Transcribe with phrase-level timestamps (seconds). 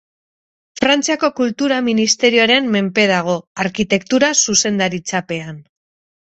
[0.79, 5.63] Frantziako Kultura Ministerioaren menpe dago, Arkitektura zuzendaritzapean.